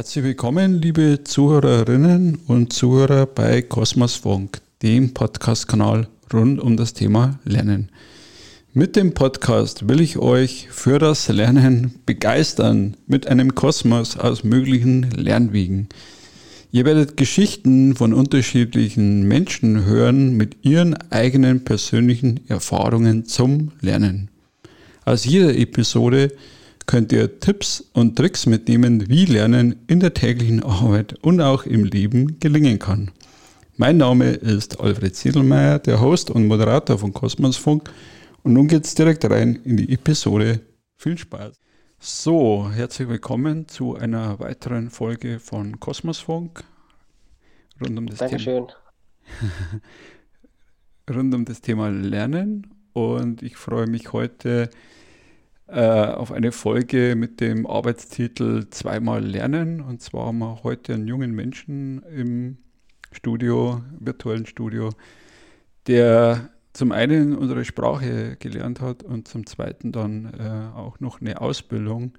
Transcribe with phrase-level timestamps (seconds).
[0.00, 7.38] Herzlich willkommen, liebe Zuhörerinnen und Zuhörer bei Kosmos Funk, dem Podcast-Kanal rund um das Thema
[7.44, 7.90] Lernen.
[8.72, 15.10] Mit dem Podcast will ich euch für das Lernen begeistern mit einem Kosmos aus möglichen
[15.10, 15.90] Lernwegen.
[16.72, 24.30] Ihr werdet Geschichten von unterschiedlichen Menschen hören mit ihren eigenen persönlichen Erfahrungen zum Lernen.
[25.04, 26.32] Aus jeder Episode
[26.90, 31.84] könnt ihr Tipps und Tricks mitnehmen, wie Lernen in der täglichen Arbeit und auch im
[31.84, 33.12] Leben gelingen kann.
[33.76, 37.92] Mein Name ist Alfred Siedelmeier, der Host und Moderator von Kosmosfunk.
[38.42, 40.62] Und nun geht's direkt rein in die Episode.
[40.96, 41.60] Viel Spaß!
[42.00, 46.64] So, herzlich willkommen zu einer weiteren Folge von Kosmosfunk.
[47.80, 48.66] Rund um das Dankeschön.
[48.66, 49.80] Thema,
[51.14, 52.66] rund um das Thema Lernen.
[52.94, 54.70] Und ich freue mich heute
[55.72, 59.80] auf eine Folge mit dem Arbeitstitel Zweimal Lernen.
[59.80, 62.58] Und zwar haben wir heute einen jungen Menschen im
[63.12, 64.90] Studio, virtuellen Studio,
[65.86, 71.40] der zum einen unsere Sprache gelernt hat und zum zweiten dann äh, auch noch eine
[71.40, 72.12] Ausbildung.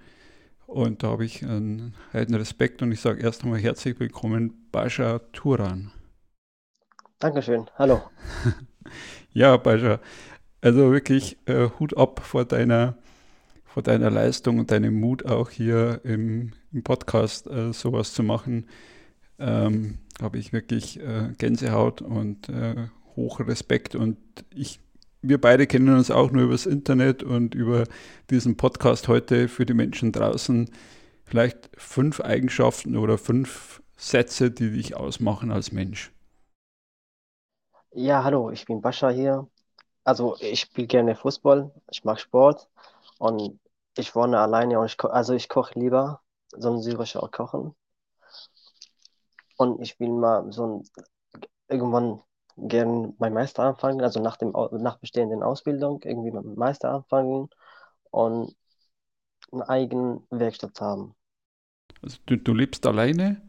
[0.67, 5.19] Und da habe ich einen heiden Respekt und ich sage erst einmal herzlich willkommen, Bascha
[5.33, 5.91] Turan.
[7.19, 8.01] Dankeschön, hallo.
[9.33, 9.99] ja, Bascha,
[10.61, 12.95] also wirklich äh, Hut ab vor deiner
[13.73, 18.67] vor deiner Leistung und deinem Mut auch hier im, im Podcast äh, sowas zu machen.
[19.39, 23.95] Ähm, habe ich wirklich äh, Gänsehaut und äh, hohen Respekt.
[23.95, 24.17] Und
[24.53, 24.81] ich,
[25.21, 27.85] wir beide kennen uns auch nur übers Internet und über
[28.29, 30.69] diesen Podcast heute für die Menschen draußen.
[31.23, 36.11] Vielleicht fünf Eigenschaften oder fünf Sätze, die dich ausmachen als Mensch.
[37.93, 39.47] Ja, hallo, ich bin Bascha hier.
[40.03, 42.67] Also ich spiele gerne Fußball, ich mag Sport
[43.21, 43.59] und
[43.97, 46.21] ich wohne alleine und ich also ich koche lieber,
[46.57, 47.75] so ein syrischer Kochen.
[49.57, 50.83] Und ich will mal so ein,
[51.69, 52.23] irgendwann
[52.57, 57.49] gerne mein Meister anfangen, also nach dem nach bestehenden Ausbildung irgendwie mein Meister anfangen
[58.09, 58.55] und
[59.51, 61.13] eine eigene Werkstatt haben.
[62.01, 63.39] Also du, du lebst alleine,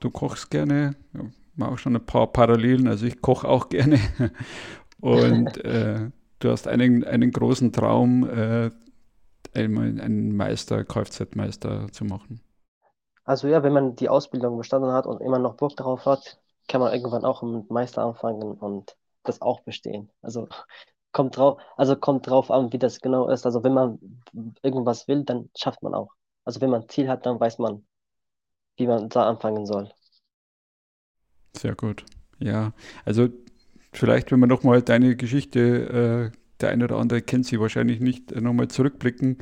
[0.00, 4.00] du kochst gerne, ja, auch schon ein paar Parallelen, also ich koche auch gerne
[5.00, 8.70] und äh, du hast einen, einen großen Traum, äh,
[9.54, 12.40] einmal einen Meister, Kfz-Meister zu machen?
[13.24, 16.80] Also ja, wenn man die Ausbildung bestanden hat und immer noch Bock darauf hat, kann
[16.80, 20.10] man irgendwann auch mit Meister anfangen und das auch bestehen.
[20.22, 20.48] Also
[21.12, 23.44] kommt drauf, also kommt drauf an, wie das genau ist.
[23.46, 23.98] Also wenn man
[24.62, 26.12] irgendwas will, dann schafft man auch.
[26.44, 27.86] Also wenn man ein Ziel hat, dann weiß man,
[28.76, 29.90] wie man da anfangen soll.
[31.56, 32.04] Sehr gut.
[32.38, 32.72] Ja,
[33.04, 33.28] also
[33.92, 38.32] vielleicht, wenn wir nochmal deine Geschichte äh, der eine oder andere kennt sie wahrscheinlich nicht,
[38.32, 39.38] äh, nochmal zurückblicken.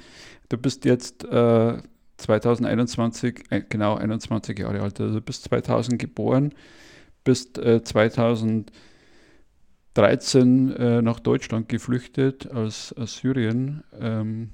[0.48, 1.78] Du bist jetzt äh,
[2.18, 6.52] 2021, äh, genau 21 Jahre alt, also bist 2000 geboren,
[7.24, 8.70] bist äh, 2013
[10.72, 13.82] äh, nach Deutschland geflüchtet aus, aus Syrien.
[13.98, 14.50] Ähm,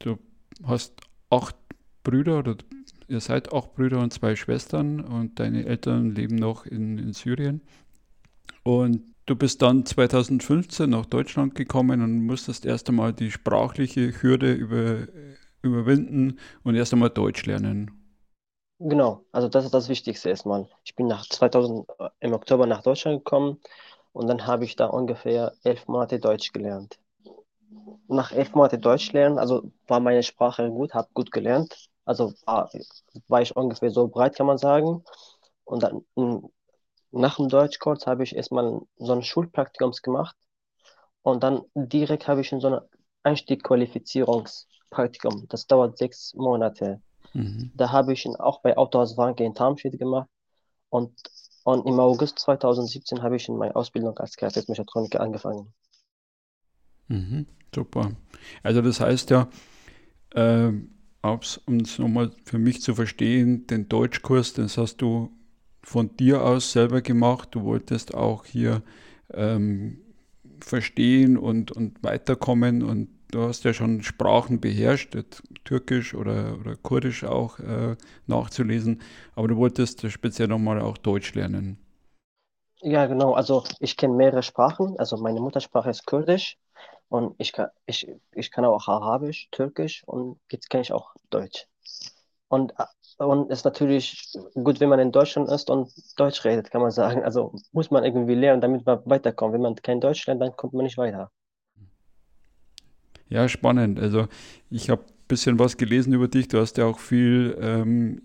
[0.00, 0.18] du
[0.64, 0.94] hast
[1.30, 1.56] acht
[2.04, 2.56] Brüder oder
[3.08, 7.60] ihr seid acht Brüder und zwei Schwestern und deine Eltern leben noch in, in Syrien.
[8.64, 14.52] Und Du bist dann 2015 nach Deutschland gekommen und musstest erst einmal die sprachliche Hürde
[14.52, 15.06] über,
[15.62, 17.92] überwinden und erst einmal Deutsch lernen.
[18.80, 20.66] Genau, also das ist das Wichtigste erstmal.
[20.82, 23.60] Ich bin nach 2000 äh, im Oktober nach Deutschland gekommen
[24.12, 26.98] und dann habe ich da ungefähr elf Monate Deutsch gelernt.
[28.08, 31.88] Nach elf Monaten Deutsch lernen, also war meine Sprache gut, habe gut gelernt.
[32.04, 32.68] Also war,
[33.28, 35.04] war ich ungefähr so breit, kann man sagen.
[35.64, 36.04] Und dann
[37.12, 40.34] nach dem Deutschkurs habe ich erstmal so ein Schulpraktikum gemacht
[41.22, 42.80] und dann direkt habe ich in so ein
[43.22, 45.46] Einstiegqualifizierungspraktikum.
[45.48, 47.02] Das dauert sechs Monate.
[47.34, 47.70] Mhm.
[47.74, 50.28] Da habe ich auch bei Autohaus Wanke in Tarmstedt gemacht
[50.90, 51.12] und,
[51.64, 55.72] und im August 2017 habe ich in meine Ausbildung als Kfz-Mechatroniker angefangen.
[57.08, 58.12] Mhm, super.
[58.62, 59.48] Also das heißt ja,
[60.34, 60.72] äh,
[61.22, 65.30] um es nochmal für mich zu verstehen, den Deutschkurs, das hast du
[65.82, 67.50] von dir aus selber gemacht.
[67.52, 68.82] Du wolltest auch hier
[69.32, 69.98] ähm,
[70.60, 75.16] verstehen und, und weiterkommen und du hast ja schon Sprachen beherrscht,
[75.64, 77.96] Türkisch oder, oder Kurdisch auch äh,
[78.26, 79.02] nachzulesen,
[79.34, 81.78] aber du wolltest speziell nochmal auch Deutsch lernen.
[82.82, 83.34] Ja, genau.
[83.34, 84.98] Also ich kenne mehrere Sprachen.
[84.98, 86.58] Also meine Muttersprache ist Kurdisch
[87.08, 91.66] und ich kann, ich, ich kann auch Arabisch, Türkisch und jetzt kenne ich auch Deutsch.
[92.48, 92.74] Und
[93.26, 96.90] und es ist natürlich gut, wenn man in Deutschland ist und Deutsch redet, kann man
[96.90, 97.22] sagen.
[97.22, 99.54] Also muss man irgendwie lernen, damit man weiterkommt.
[99.54, 101.30] Wenn man kein Deutsch lernt, dann kommt man nicht weiter.
[103.28, 103.98] Ja, spannend.
[103.98, 104.28] Also
[104.70, 105.02] ich habe
[105.32, 106.48] bisschen was gelesen über dich.
[106.48, 108.20] Du hast ja auch viel ähm,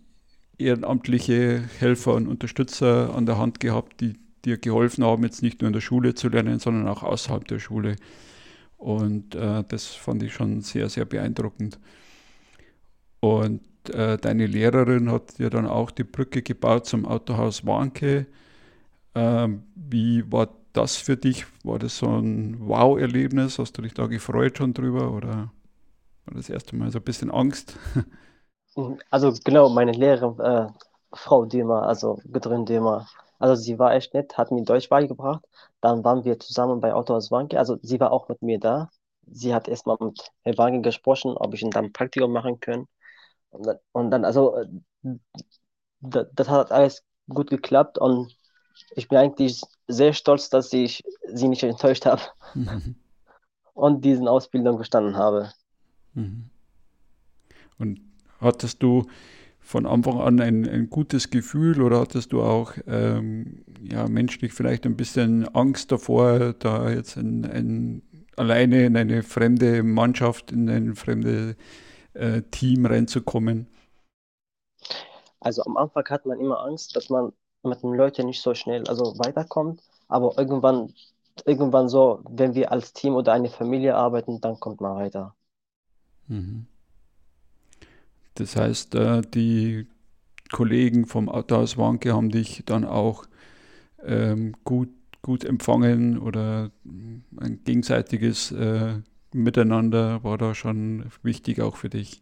[0.57, 5.67] ehrenamtliche Helfer und Unterstützer an der Hand gehabt, die dir geholfen haben, jetzt nicht nur
[5.67, 7.95] in der Schule zu lernen, sondern auch außerhalb der Schule.
[8.75, 11.79] Und äh, das fand ich schon sehr, sehr beeindruckend.
[13.21, 13.61] Und
[13.91, 18.27] äh, deine Lehrerin hat dir dann auch die Brücke gebaut zum Autohaus Warnke.
[19.15, 21.45] Ähm, wie war das für dich?
[21.63, 23.59] War das so ein Wow-Erlebnis?
[23.59, 25.51] Hast du dich da gefreut schon drüber oder
[26.25, 27.77] war das erste Mal so ein bisschen Angst?
[29.09, 30.67] Also genau, meine Lehrerin, äh,
[31.13, 33.07] Frau Dömer, also Gudrun Dömer,
[33.39, 35.43] also sie war echt nett, hat mir Deutsch beigebracht.
[35.81, 37.57] Dann waren wir zusammen bei Autohaus Wanke.
[37.59, 38.89] Also sie war auch mit mir da.
[39.27, 42.87] Sie hat erstmal mit Herrn Wanke gesprochen, ob ich dann Praktikum machen kann.
[43.49, 44.67] Und dann, und dann also äh,
[46.01, 48.35] das, das hat alles gut geklappt und
[48.95, 52.21] ich bin eigentlich sehr stolz, dass ich sie nicht enttäuscht habe
[52.53, 52.95] mhm.
[53.73, 55.51] und diesen Ausbildung bestanden habe.
[56.13, 56.49] Mhm.
[57.79, 58.01] Und
[58.39, 59.05] hattest du
[59.59, 64.85] von Anfang an ein, ein gutes Gefühl oder hattest du auch ähm, ja, menschlich vielleicht
[64.85, 68.01] ein bisschen Angst davor, da jetzt ein, ein,
[68.37, 71.55] alleine in eine fremde Mannschaft, in ein fremdes
[72.17, 73.67] äh, Team reinzukommen?
[75.39, 77.31] Also am Anfang hat man immer Angst, dass man
[77.63, 80.93] mit den Leuten nicht so schnell also weiterkommt, aber irgendwann,
[81.45, 85.35] irgendwann so, wenn wir als Team oder eine Familie arbeiten, dann kommt man weiter.
[86.27, 86.67] Mhm.
[88.35, 89.87] Das heißt, äh, die
[90.51, 93.25] Kollegen vom Autohaus Wanke haben dich dann auch
[94.03, 94.89] ähm, gut,
[95.21, 99.01] gut empfangen oder ein gegenseitiges äh,
[99.43, 102.21] Miteinander war da schon wichtig auch für dich.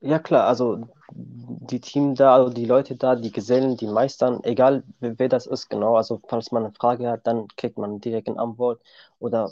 [0.00, 4.84] Ja klar, also die Team da, also die Leute da, die Gesellen, die Meistern, egal
[5.00, 8.38] wer das ist, genau, also falls man eine Frage hat, dann kriegt man direkt eine
[8.38, 8.82] Antwort
[9.18, 9.50] oder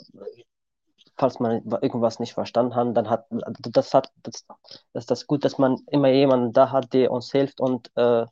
[1.17, 3.25] falls man irgendwas nicht verstanden hat, dann hat
[3.59, 4.45] das hat das,
[4.93, 8.25] das ist das gut, dass man immer jemanden da hat, der uns hilft und äh,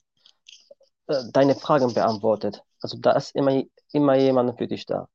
[1.08, 2.64] äh, deine Fragen beantwortet.
[2.82, 5.08] Also da ist immer, immer jemand für dich da.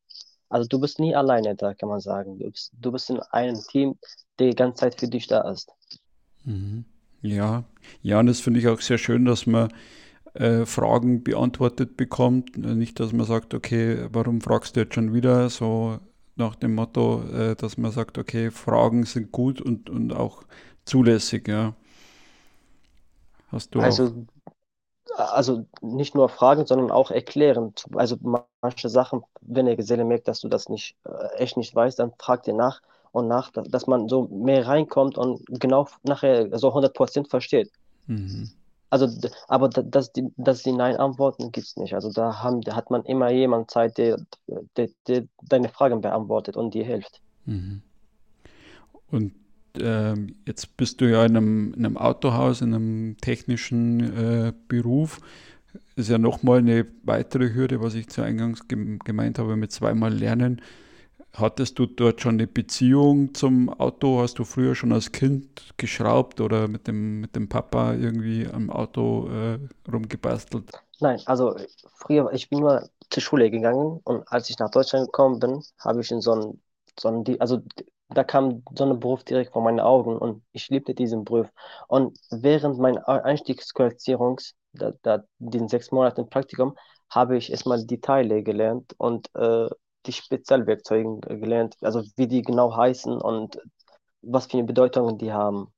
[0.49, 2.39] Also du bist nie alleine da, kann man sagen.
[2.39, 3.97] Du bist, du bist in einem Team,
[4.39, 5.73] der die ganze Zeit für dich da ist.
[6.45, 6.85] Mhm.
[7.23, 7.65] Ja,
[8.03, 9.73] ja, und das finde ich auch sehr schön, dass man
[10.35, 12.57] äh, Fragen beantwortet bekommt.
[12.57, 15.51] Nicht, dass man sagt, okay, warum fragst du jetzt schon wieder?
[15.51, 15.99] So
[16.37, 20.43] nach dem Motto, äh, dass man sagt, okay, Fragen sind gut und, und auch
[20.85, 21.75] zulässig, ja.
[23.49, 24.53] Hast du also, auch...
[25.15, 27.75] also nicht nur Fragen, sondern auch erklären.
[27.95, 28.17] Also
[28.63, 32.13] manche Sachen, wenn der Geselle merkt, dass du das nicht äh, echt nicht weißt, dann
[32.19, 32.83] fragt ihr nach
[33.13, 37.71] und nach, dass man so mehr reinkommt und genau nachher so 100% versteht.
[38.07, 38.51] Mhm.
[38.91, 39.09] Also,
[39.49, 41.95] aber dass die, dass die Nein-Antworten gibt es nicht.
[41.95, 44.19] Also da, haben, da hat man immer jemand Zeit, der,
[44.77, 47.21] der, der deine Fragen beantwortet und dir hilft.
[47.47, 47.83] Mhm.
[49.11, 49.33] Und
[49.79, 55.21] jetzt bist du ja in einem, in einem, Autohaus, in einem technischen äh, Beruf.
[55.95, 60.61] Ist ja nochmal eine weitere Hürde, was ich zu Eingangs gemeint habe, mit zweimal Lernen.
[61.33, 64.21] Hattest du dort schon eine Beziehung zum Auto?
[64.23, 68.71] Hast du früher schon als Kind geschraubt oder mit dem, mit dem Papa irgendwie am
[68.71, 69.59] Auto äh,
[69.91, 70.71] rumgebastelt?
[71.01, 71.55] Nein, also
[71.95, 76.01] früher, ich bin nur zur Schule gegangen und als ich nach Deutschland gekommen bin, habe
[76.01, 76.61] ich in so einem,
[76.99, 77.61] so einem also
[78.09, 81.49] da kam so ein Beruf direkt vor meinen Augen und ich liebte diesen Beruf.
[81.89, 86.77] Und während meiner Einstiegsqualifizierungs, da, da, den sechs Monaten Praktikum,
[87.11, 89.69] habe ich erstmal die Teile gelernt und äh,
[90.07, 93.61] die Spezialwerkzeuge gelernt, also wie die genau heißen und
[94.23, 95.69] was für eine Bedeutung die haben.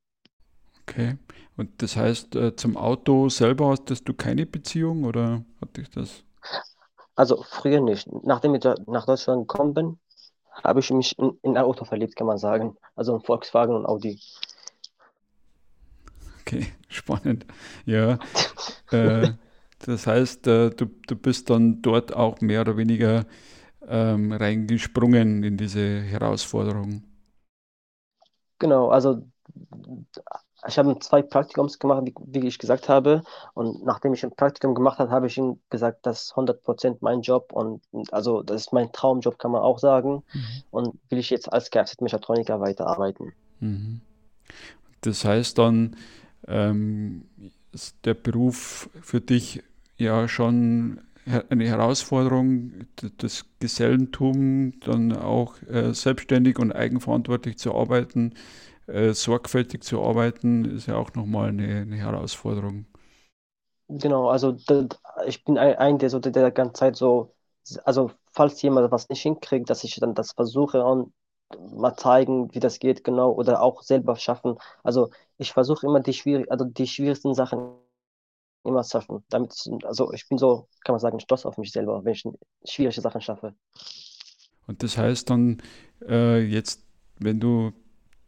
[0.83, 1.17] Okay.
[1.57, 6.23] Und das heißt, äh, zum Auto selber hattest du keine Beziehung oder hatte ich das?
[7.15, 8.09] Also früher nicht.
[8.23, 9.99] Nachdem ich nach Deutschland gekommen bin,
[10.65, 12.77] habe ich mich in, in ein Auto verliebt, kann man sagen.
[12.95, 14.21] Also in Volkswagen und Audi.
[16.41, 17.47] Okay, spannend.
[17.85, 18.19] Ja.
[18.91, 19.33] äh,
[19.85, 23.27] das heißt, äh, du, du bist dann dort auch mehr oder weniger
[23.87, 27.03] ähm, reingesprungen in diese Herausforderung?
[28.59, 29.23] Genau, also
[30.67, 33.23] ich habe zwei Praktikums gemacht, wie, ich gesagt habe.
[33.55, 37.21] Und nachdem ich ein Praktikum gemacht habe, habe ich ihm gesagt, das ist 100% mein
[37.21, 37.53] Job.
[37.53, 40.25] Und also das ist mein Traumjob, kann man auch sagen.
[40.33, 40.63] Mhm.
[40.71, 43.33] Und will ich jetzt als Kfz-Mechatroniker weiterarbeiten.
[43.61, 44.01] Mhm.
[45.03, 45.97] Das heißt dann,
[46.49, 47.25] ähm,
[47.73, 49.63] ist der Beruf für dich
[49.97, 51.01] ja schon
[51.51, 52.73] eine Herausforderung,
[53.19, 58.35] das Gesellentum dann auch äh, selbstständig und eigenverantwortlich zu arbeiten,
[58.89, 62.87] äh, sorgfältig zu arbeiten, ist ja auch nochmal eine, eine Herausforderung.
[63.89, 64.57] Genau, also
[65.27, 67.35] ich bin ein, der so der ganze Zeit so,
[67.85, 71.13] also falls jemand was nicht hinkriegt, dass ich dann das versuche und
[71.59, 74.59] mal zeigen, wie das geht, genau, oder auch selber schaffen.
[74.83, 77.79] Also ich versuche immer die schwierig, also die schwierigsten Sachen
[78.65, 79.25] immer zu schaffen.
[79.31, 79.55] Damit,
[79.85, 82.25] also ich bin so, kann man sagen, stolz auf mich selber, wenn ich
[82.65, 83.55] schwierige Sachen schaffe.
[84.67, 85.63] Und das heißt dann
[86.07, 86.85] äh, jetzt,
[87.19, 87.73] wenn du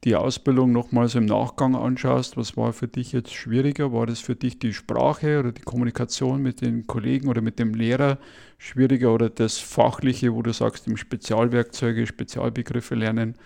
[0.04, 3.92] die Ausbildung nochmals im Nachgang anschaust, was war für dich jetzt schwieriger?
[3.92, 7.74] War das für dich die Sprache oder die Kommunikation mit den Kollegen oder mit dem
[7.74, 8.18] Lehrer
[8.56, 13.36] schwieriger oder das Fachliche, wo du sagst, im Spezialwerkzeuge, Spezialbegriffe lernen?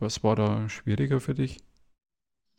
[0.00, 1.58] Was war da schwieriger für dich?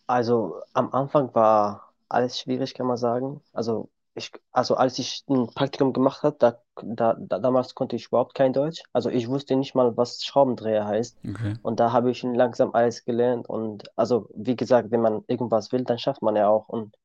[0.08, 3.42] Also am Anfang war alles schwierig, kann man sagen.
[3.52, 8.08] Also ich, also als ich ein Praktikum gemacht habe, da, da, da, damals konnte ich
[8.08, 8.82] überhaupt kein Deutsch.
[8.94, 11.18] Also ich wusste nicht mal, was Schraubendreher heißt.
[11.28, 11.56] Okay.
[11.62, 13.48] Und da habe ich langsam alles gelernt.
[13.48, 16.68] Und also, wie gesagt, wenn man irgendwas will, dann schafft man ja auch.
[16.68, 16.96] Und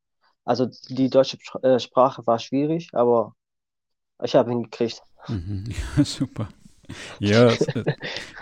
[0.45, 3.35] also die deutsche äh, Sprache war schwierig, aber
[4.23, 5.03] ich habe hingekriegt.
[5.29, 5.65] Mhm.
[5.97, 6.49] Ja, super.
[7.21, 7.85] Ja, äh,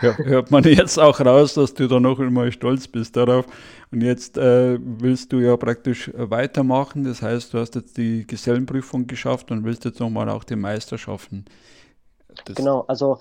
[0.01, 3.47] hört man jetzt auch raus, dass du da noch einmal stolz bist darauf.
[3.93, 7.05] Und jetzt äh, willst du ja praktisch weitermachen.
[7.05, 10.99] Das heißt, du hast jetzt die Gesellenprüfung geschafft und willst jetzt nochmal auch den Meister
[10.99, 11.45] schaffen.
[12.45, 13.19] Das genau, also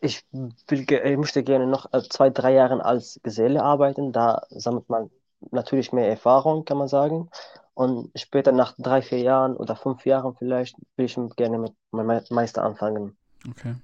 [0.00, 4.12] ich, will, ich möchte gerne noch äh, zwei, drei Jahre als Geselle arbeiten.
[4.12, 5.10] Da sammelt man
[5.50, 7.28] natürlich mehr Erfahrung, kann man sagen.
[7.74, 12.22] Und später nach drei, vier Jahren oder fünf Jahren vielleicht will ich gerne mit meinem
[12.30, 13.16] Meister anfangen.
[13.50, 13.74] Okay.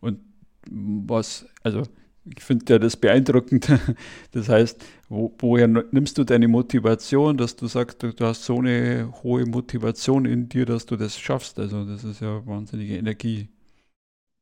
[0.00, 0.20] Und
[0.70, 1.82] was, also
[2.24, 3.68] ich finde ja das beeindruckend.
[4.32, 8.58] Das heißt, wo, woher nimmst du deine Motivation, dass du sagst, du, du, hast so
[8.58, 11.58] eine hohe Motivation in dir, dass du das schaffst?
[11.58, 13.48] Also das ist ja wahnsinnige Energie.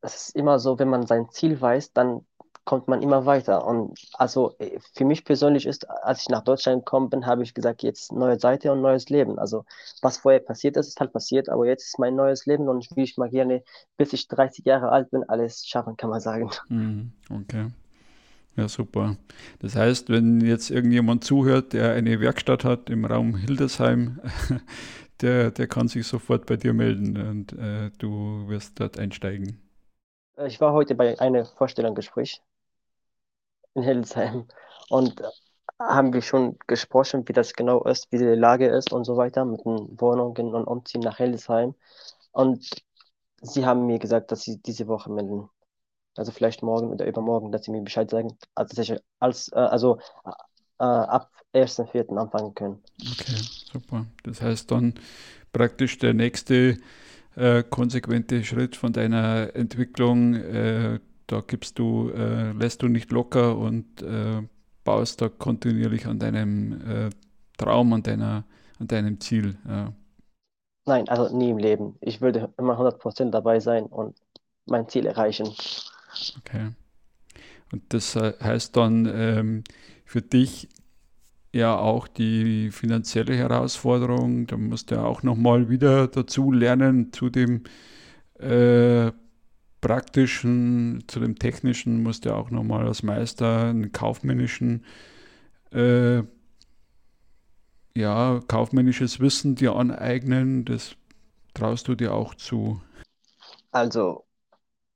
[0.01, 2.25] Es ist immer so, wenn man sein Ziel weiß, dann
[2.63, 3.65] kommt man immer weiter.
[3.65, 7.53] Und also äh, für mich persönlich ist, als ich nach Deutschland gekommen bin, habe ich
[7.53, 9.39] gesagt, jetzt neue Seite und neues Leben.
[9.39, 9.65] Also
[10.01, 12.95] was vorher passiert ist, ist halt passiert, aber jetzt ist mein neues Leben und ich
[12.95, 13.63] will ich mal gerne,
[13.97, 16.51] bis ich 30 Jahre alt bin, alles schaffen, kann man sagen.
[16.69, 17.67] Mhm, okay.
[18.57, 19.15] Ja, super.
[19.59, 24.19] Das heißt, wenn jetzt irgendjemand zuhört, der eine Werkstatt hat im Raum Hildesheim,
[25.21, 29.61] der, der kann sich sofort bei dir melden und äh, du wirst dort einsteigen.
[30.47, 32.41] Ich war heute bei einem Vorstellungsgespräch
[33.75, 34.47] in Hildesheim
[34.89, 35.21] und
[35.79, 39.45] haben wir schon gesprochen, wie das genau ist, wie die Lage ist und so weiter
[39.45, 41.73] mit den Wohnungen und Umziehen nach Hildesheim.
[42.31, 42.69] Und
[43.41, 45.49] sie haben mir gesagt, dass sie diese Woche melden.
[46.15, 50.83] Also vielleicht morgen oder übermorgen, dass sie mir Bescheid sagen, also, als, äh, also äh,
[50.83, 52.17] ab 1.4.
[52.17, 52.83] anfangen können.
[52.99, 53.37] Okay,
[53.71, 54.05] super.
[54.23, 54.93] Das heißt dann
[55.53, 56.77] praktisch der nächste
[57.35, 60.35] äh, konsequente Schritt von deiner Entwicklung.
[61.31, 64.41] Äh, da gibst du, äh, lässt du nicht locker und äh,
[64.83, 67.09] baust da kontinuierlich an deinem äh,
[67.57, 68.43] Traum, an, deiner,
[68.79, 69.57] an deinem Ziel.
[69.67, 69.93] Ja.
[70.85, 71.95] Nein, also nie im Leben.
[72.01, 74.17] Ich würde immer 100% dabei sein und
[74.65, 75.47] mein Ziel erreichen.
[76.39, 76.71] Okay.
[77.71, 79.63] Und das heißt dann ähm,
[80.05, 80.67] für dich
[81.53, 84.47] ja auch die finanzielle Herausforderung.
[84.47, 87.63] Da musst du ja auch nochmal wieder dazu lernen, zu dem
[88.39, 89.11] äh,
[89.81, 94.85] praktischen, zu dem technischen musst du auch nochmal als Meister einen kaufmännischen,
[95.73, 96.23] äh,
[97.95, 100.63] ja, kaufmännisches Wissen dir aneignen.
[100.65, 100.95] Das
[101.53, 102.81] traust du dir auch zu.
[103.71, 104.25] Also,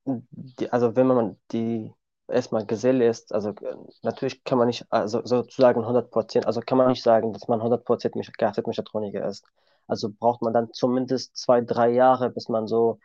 [0.05, 1.91] die, also wenn man die
[2.27, 6.77] erstmal Geselle ist, also äh, natürlich kann man nicht also sozusagen 100 Prozent, also kann
[6.77, 9.45] man nicht sagen, dass man 100 Prozent Kfz-Mechatroniker ist.
[9.87, 12.99] Also braucht man dann zumindest zwei, drei Jahre, bis man so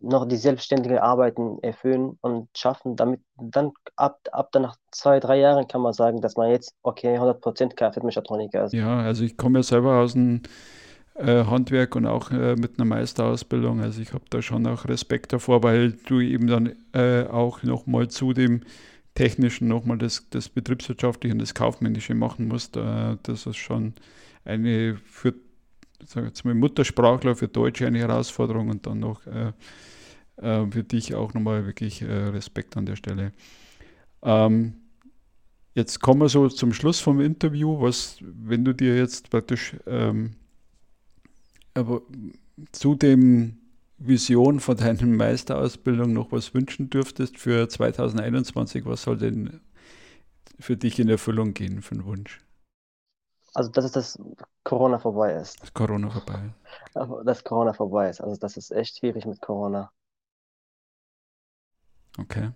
[0.00, 5.68] noch die selbstständige Arbeiten erfüllen und schaffen, damit dann ab, ab nach zwei, drei Jahren
[5.68, 8.72] kann man sagen, dass man jetzt, okay, 100 Prozent Kfz-Mechatroniker ist.
[8.72, 10.42] Ja, also ich komme ja selber aus dem
[11.14, 13.80] äh, Handwerk und auch äh, mit einer Meisterausbildung.
[13.80, 18.08] Also ich habe da schon auch Respekt davor, weil du eben dann äh, auch nochmal
[18.08, 18.62] zu dem
[19.14, 22.76] Technischen nochmal das, das Betriebswirtschaftliche und das Kaufmännische machen musst.
[22.76, 23.94] Äh, das ist schon
[24.44, 25.34] eine für
[26.06, 29.52] sag jetzt mal Muttersprachler, für Deutsche eine Herausforderung und dann noch äh,
[30.36, 33.32] äh, für dich auch nochmal wirklich Respekt an der Stelle.
[34.22, 34.74] Ähm,
[35.74, 37.80] Jetzt kommen wir so zum Schluss vom Interview.
[37.80, 40.36] Was, wenn du dir jetzt praktisch ähm,
[41.74, 42.02] aber
[42.70, 43.58] zu dem
[43.98, 49.60] Vision von deiner Meisterausbildung noch was wünschen dürftest für 2021, was soll denn
[50.60, 52.43] für dich in Erfüllung gehen für einen Wunsch?
[53.54, 54.18] Also, dass das
[54.64, 55.62] Corona vorbei ist.
[55.62, 56.50] Dass Corona vorbei
[56.94, 57.24] ist.
[57.24, 58.20] Dass Corona vorbei ist.
[58.20, 59.90] Also, das ist echt schwierig mit Corona.
[62.18, 62.50] Okay.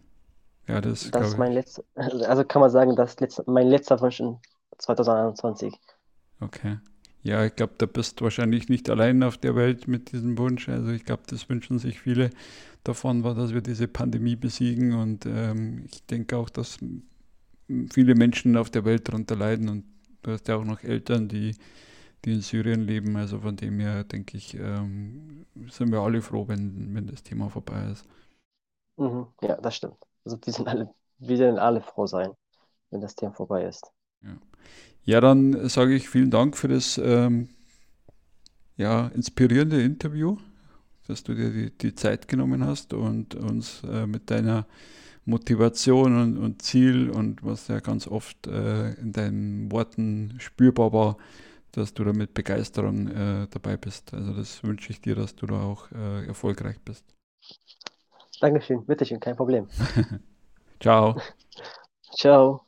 [0.66, 4.20] Ja, das, das ist mein letzter, also kann man sagen, das ist mein letzter Wunsch
[4.20, 4.36] in
[4.76, 5.74] 2021.
[6.40, 6.78] Okay.
[7.22, 10.68] Ja, ich glaube, da bist du wahrscheinlich nicht allein auf der Welt mit diesem Wunsch.
[10.68, 12.30] Also ich glaube, das wünschen sich viele
[12.84, 14.94] davon, war, dass wir diese Pandemie besiegen.
[14.94, 16.78] Und ähm, ich denke auch, dass
[17.92, 19.68] viele Menschen auf der Welt darunter leiden.
[19.68, 19.84] Und
[20.28, 21.56] du hast ja auch noch Eltern, die,
[22.24, 23.16] die in Syrien leben.
[23.16, 27.48] Also von dem her denke ich, ähm, sind wir alle froh, wenn, wenn das Thema
[27.48, 28.04] vorbei ist.
[28.96, 29.96] Mhm, ja, das stimmt.
[30.24, 32.32] Also wir sind alle, wir werden alle froh sein,
[32.90, 33.90] wenn das Thema vorbei ist.
[34.22, 34.36] Ja,
[35.04, 37.48] ja dann sage ich vielen Dank für das ähm,
[38.76, 40.36] ja, inspirierende Interview,
[41.06, 44.66] dass du dir die, die Zeit genommen hast und uns äh, mit deiner
[45.28, 51.16] Motivation und, und, Ziel und was ja ganz oft äh, in deinen Worten spürbar war,
[51.72, 54.14] dass du da mit Begeisterung äh, dabei bist.
[54.14, 57.04] Also das wünsche ich dir, dass du da auch äh, erfolgreich bist.
[58.40, 59.68] Dankeschön, bitteschön, kein Problem.
[60.80, 61.16] Ciao.
[62.18, 62.67] Ciao.